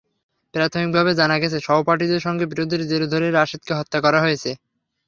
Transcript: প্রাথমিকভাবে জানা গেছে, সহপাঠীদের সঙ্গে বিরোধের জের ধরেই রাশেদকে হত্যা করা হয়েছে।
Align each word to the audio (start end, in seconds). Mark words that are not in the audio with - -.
প্রাথমিকভাবে 0.53 1.11
জানা 1.19 1.35
গেছে, 1.41 1.57
সহপাঠীদের 1.59 2.21
সঙ্গে 2.25 2.45
বিরোধের 2.51 2.81
জের 2.89 3.03
ধরেই 3.11 3.35
রাশেদকে 3.37 3.73
হত্যা 3.79 3.99
করা 4.05 4.19
হয়েছে। 4.25 4.51